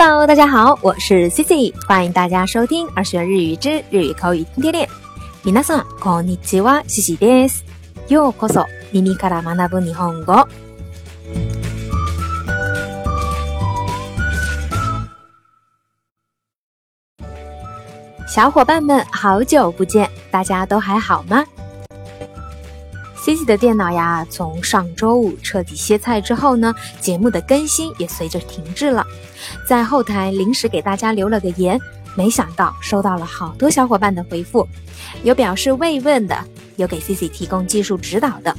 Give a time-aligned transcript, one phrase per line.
[0.00, 4.88] Hello，大家好，我是 Cici，欢迎大家收听《二学日语之日语口语天天练》。
[5.44, 7.64] 皆さんこんにちは、Cici です。
[8.08, 10.48] ようこそ耳から学ぶ日本語。
[18.26, 21.44] 小伙伴们，好久不见，大家都还好吗
[23.23, 29.05] Cici 的电脑呀，从上周五彻底歇菜之后呢，节目的更新也随着停滞了。
[29.67, 31.79] 在后台临时给大家留了个言，
[32.17, 34.67] 没想到收到了好多小伙伴的回复，
[35.23, 36.35] 有表示慰问的，
[36.77, 38.55] 有给 Cici 提供技术指导的，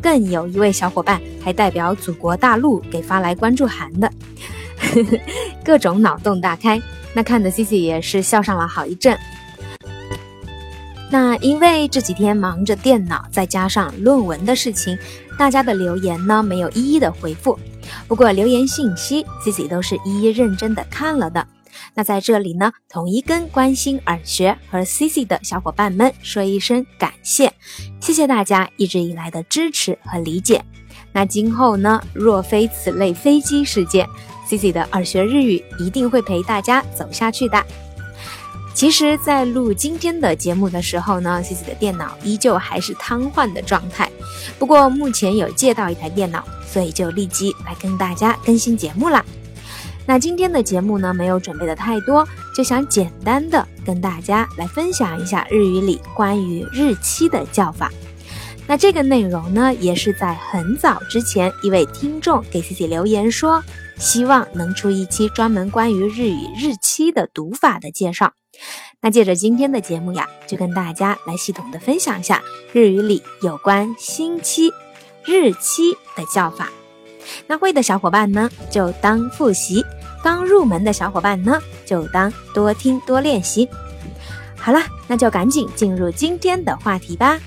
[0.00, 4.08] 更有一位小伙伴还代表祖国大陆给发来关注函的，
[5.64, 6.80] 各种脑洞大开，
[7.12, 9.18] 那看的 Cici 也是笑上了好一阵。
[11.10, 14.98] 那因为这几天忙着电脑，再加上论文的事情，
[15.38, 17.58] 大家的留言呢没有一一的回复。
[18.08, 21.46] 不过留言信息自己都是一一认真的看了的。
[21.94, 27.52] 那在这里呢，统一跟关心耳学和 CC 的小伙伴们说一声感谢，
[28.00, 30.64] 谢谢大家一直以来的支持和理解。
[31.12, 34.06] 那今后呢，若非此类飞机事件
[34.48, 37.64] ，CC 的耳学日语一定会陪大家走下去的。
[38.76, 44.10] 其实，在录今天的节目的时候呢，C C 的电脑依旧还是瘫痪的状态。
[44.58, 49.24] 不过目前有借到一台电脑，所以就立即来跟大家更新节目啦。
[50.04, 57.90] 那今天的节目呢，没有准备的太多，就想简单的跟大家来分享一下日语里关于日期的叫法。
[58.66, 63.64] 那这个内容呢，也是在很早之前一位听众给 C C 留言说，
[63.96, 68.34] 希望能出一期专门关于日语日期的读法的介绍。
[69.00, 74.72] 那借着今天的节目呀，就跟大家来系统的分享一下日语里有关星期、
[75.24, 76.70] 日期的叫法。
[77.46, 79.82] 那会的小伙伴呢，就当复习；
[80.22, 83.68] 刚入门的小伙伴呢，就当多听多练习。
[84.56, 87.38] 好了，那就赶紧进入今天的话题吧。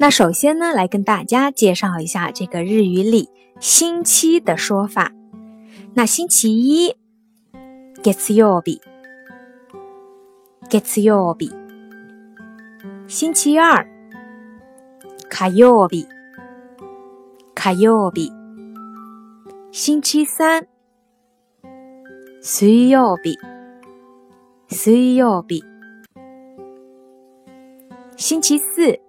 [0.00, 3.28] 那首先呢，来跟大家介绍一下这个日语里
[3.60, 5.12] 星期的说法。
[5.94, 6.96] 那星期一，
[8.04, 8.80] 月曜日，
[10.70, 11.52] 月曜日。
[13.08, 13.84] 星期二，
[15.28, 16.06] 火曜日，
[17.54, 18.30] 火曜日。
[19.72, 20.66] 星期三，
[22.40, 23.34] 水曜日，
[24.68, 25.64] 水曜日。
[28.16, 29.00] 星期四。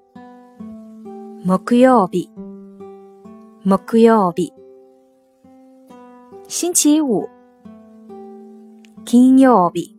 [1.45, 2.27] 木曜日，
[3.69, 4.51] 木曜日。
[6.47, 7.29] 星期五，
[9.05, 9.95] 金曜日，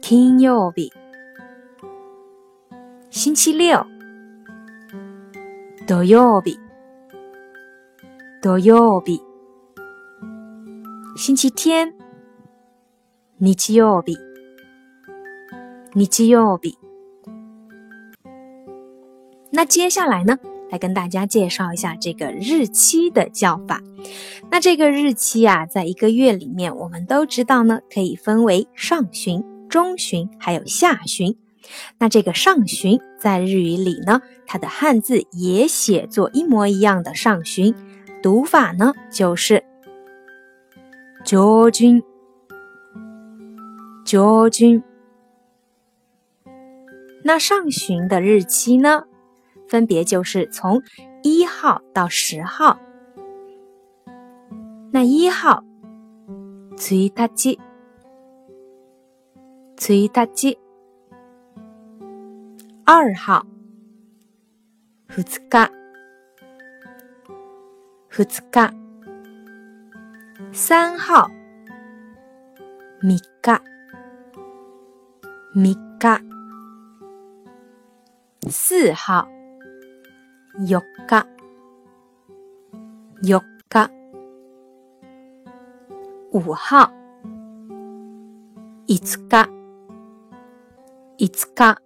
[0.00, 0.92] 金曜日。
[3.10, 3.84] 星期六，
[5.88, 6.56] 土曜日，
[8.40, 9.20] 土曜日。
[11.16, 11.92] 星期天，
[13.38, 14.16] 日曜日，
[15.94, 16.76] 日曜日。
[19.50, 20.38] 那接下来呢，
[20.74, 23.80] 来跟大家介绍一下这个日期的叫法。
[24.50, 31.36] 那这个日期啊，在一个月里面，我们都知道呢，可以分为上旬、中旬还有下旬。
[32.00, 37.72] 那这个上旬在日语里呢，它的汉字也写作一模一样的上旬，
[38.20, 39.62] 读法呢就是
[41.24, 42.02] 上君，
[44.04, 44.82] 上君。
[47.22, 49.04] 那上旬的日期呢？
[49.74, 50.80] 分别就是从
[51.24, 52.78] 一号到十号。
[54.92, 55.64] 那一号，
[56.92, 57.56] 一日，
[59.88, 60.56] 一日。
[62.84, 63.44] 二号，
[65.08, 65.24] 二日，
[68.52, 68.74] 二日。
[70.52, 71.28] 三号，
[73.02, 73.18] 三日，
[75.52, 76.22] 三
[78.38, 78.48] 日。
[78.48, 79.28] 四号。
[80.56, 80.80] 四日、
[83.22, 83.90] 四日。
[86.30, 86.92] 五号、
[88.86, 89.48] 五日、
[91.18, 91.76] 五日。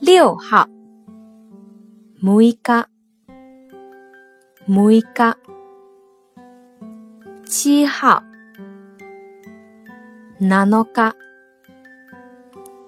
[0.00, 0.66] 六号、
[2.22, 2.86] 六日、
[4.66, 5.36] 六日。
[7.44, 8.22] 七号、
[10.38, 11.12] 七日、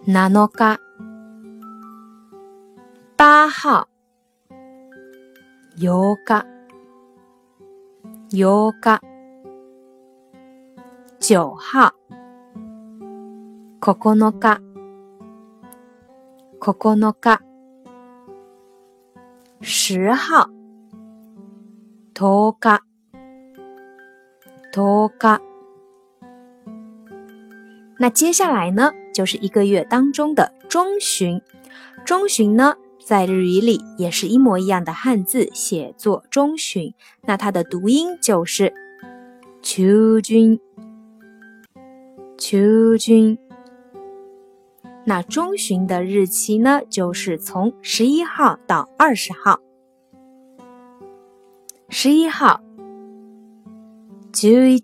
[0.06, 0.91] 七日。
[3.22, 3.86] 八号，
[5.76, 5.86] 八日，
[6.26, 6.42] 八日。
[11.20, 11.94] 九号，
[13.80, 14.42] 九日，
[16.60, 17.38] 九日。
[19.60, 20.50] 十号
[22.12, 22.66] 十日
[24.74, 24.80] 十
[25.20, 25.40] 日。
[27.98, 31.40] 那接下来呢，就是一个月当中的中旬。
[32.04, 38.72] 中旬呢，在日语里也是一模一样的汉字写作中旬，那它的读音就是
[39.60, 40.58] 秋君。
[42.38, 43.38] 秋君。
[45.04, 49.60] 那中旬的日期呢，就是从十一号到二十号。
[51.88, 52.60] 十一号，
[54.32, 54.80] 十一日。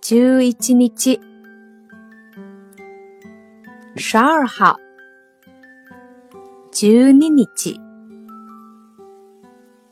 [0.00, 1.31] 十一日，
[4.04, 4.76] 十二号，
[6.72, 7.46] 十二日，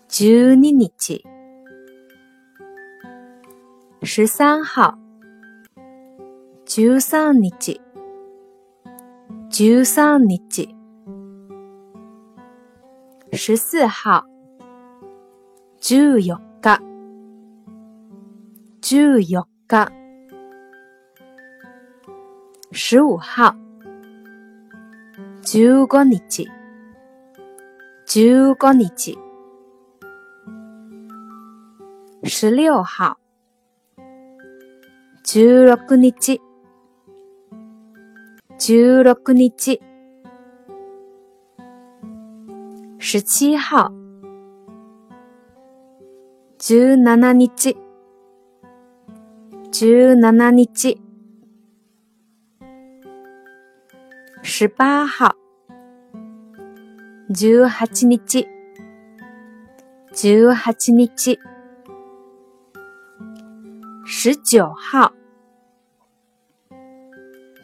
[0.08, 1.22] 十二日，
[4.02, 4.98] 十三号，
[6.66, 7.80] 十三日，
[9.48, 10.68] 十三日，
[13.32, 14.26] 十四号，
[15.80, 16.26] 十四日，
[18.82, 19.86] 十四日。
[22.72, 23.54] 十五号，
[25.52, 26.46] 十五日，
[28.06, 29.18] 十五日。
[32.22, 33.18] 十六号，
[35.24, 36.38] 十六日，
[38.60, 39.80] 十六日。
[43.00, 43.92] 十七号，
[46.60, 47.02] 十七
[47.42, 47.74] 日，
[49.72, 49.98] 十
[50.62, 50.98] 七日。
[54.42, 55.34] 十八号，
[57.32, 58.44] 十八日，
[60.12, 61.38] 十八日。
[64.04, 65.12] 十九号，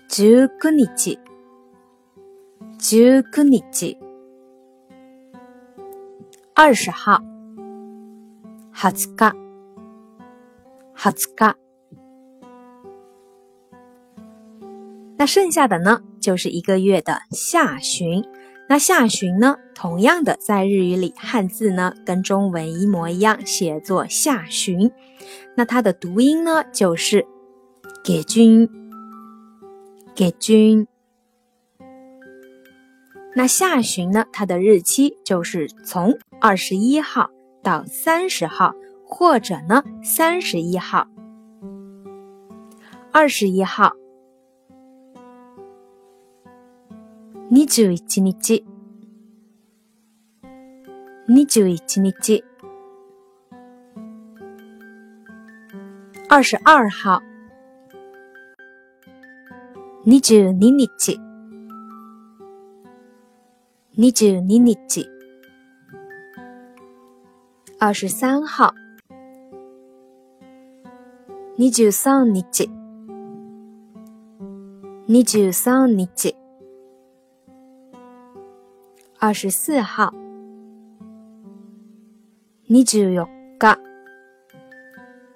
[0.08, 1.18] 十九日，
[2.78, 3.98] 十九日。
[6.54, 7.20] 二十号，
[8.72, 9.14] 二十日，
[10.94, 11.54] 二十日。
[15.18, 16.02] 那剩下的呢？
[16.20, 18.22] 就是一个月的下旬，
[18.68, 24.90] 那下旬呢，同样的在日语里汉字呢跟中文一模一样，写作下旬。
[25.54, 27.24] 那它的读音呢就是
[28.02, 28.68] 给君，
[30.14, 30.86] 给君。
[33.36, 37.30] 那下旬呢，它的日期就是从二十一号
[37.62, 38.74] 到三十号，
[39.04, 41.06] 或者呢三十一号，
[43.12, 43.92] 二十一号。
[47.48, 48.64] 二十一日，
[51.28, 52.44] 二十一日，
[56.28, 57.22] 二十二号，
[60.04, 61.14] 二十二日，
[63.96, 65.06] 二十二日，
[67.78, 68.74] 二十三号，
[71.56, 72.40] 二十三日，
[75.06, 76.45] 二十三日。
[79.18, 80.12] 二十四号，
[82.68, 83.24] 二十四日，
[83.58, 83.80] 二十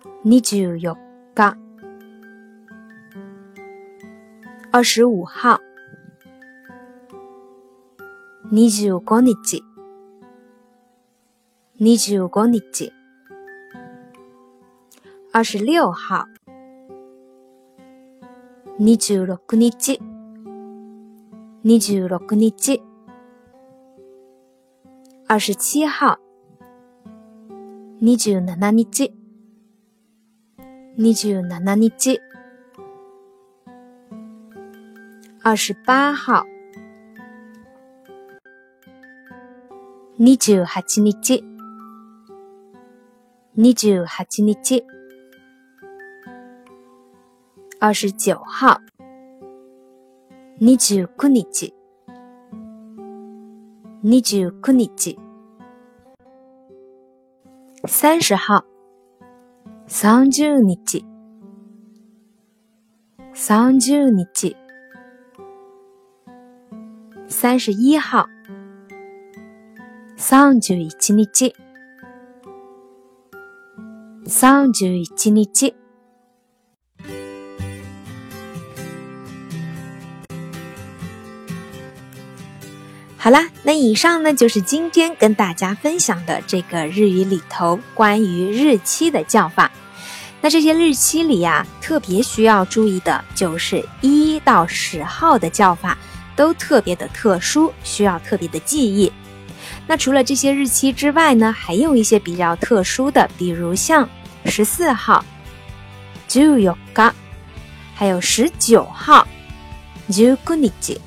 [0.04, 0.92] 四日。
[4.72, 5.58] 二十五号，
[8.50, 9.32] 二十五日，
[11.78, 12.92] 二十五日。
[15.32, 16.28] 二十六号，
[18.78, 19.70] 二十六日，
[21.62, 22.89] 二十六日。
[25.30, 26.18] 二十七号，
[28.02, 29.14] 二十七日，
[30.98, 32.20] 二十七日。
[35.40, 36.44] 二十八号，
[40.18, 40.80] 二十八
[41.14, 41.38] 日，
[43.54, 44.82] 二十八日。
[47.78, 48.80] 二十九号，
[50.58, 51.79] 二十九日。
[54.02, 55.14] 二十九日，
[57.84, 58.64] 三十号，
[59.86, 61.04] 三十日，
[63.34, 64.56] 三十日，
[67.28, 68.26] 三十一号，
[70.16, 71.52] 三十一日，
[74.24, 75.74] 三十一日。
[83.22, 89.70] 好啦，那以上呢就是今天跟大家分享的这个日语里头关于日期的叫法。
[90.40, 95.98] 那这些日期里呀，特别需要注意的就是一到十号的叫法，
[96.34, 99.12] 都特别的特殊，需要特别的记忆。
[99.86, 104.08] 那除了这些日期之外呢，还有一些比较特殊的，比如像
[104.46, 105.22] 十四号
[106.26, 106.74] 十四日，
[107.94, 109.28] 还有十九号
[110.10, 110.98] 十九日，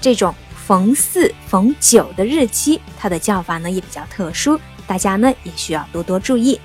[0.00, 0.34] 这种
[0.65, 6.59] 逢四逢九的日期，它的叫法呢也比较特殊，大家呢也需要多多注意。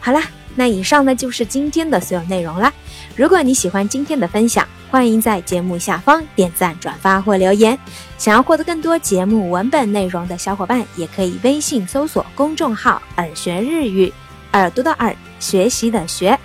[0.00, 0.22] 好啦，
[0.54, 2.72] 那以上呢就是今天的所有内容啦。
[3.16, 7.78] 如果你喜欢今天的分享，欢迎在节目下方点赞、转发或留言。
[8.18, 14.12] 想要获得更多节目文本内容的小伙伴，也可以微信搜索公众号“耳学日语”，
[14.52, 16.38] 耳朵的耳，学习的学。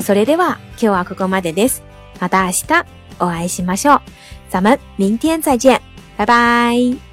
[0.00, 1.82] それでは今日はここまでです。
[2.20, 2.84] また明日
[3.18, 4.00] お会いしましょう。
[4.50, 5.80] 咱们明天再见，
[6.17, 7.12] 拜拜。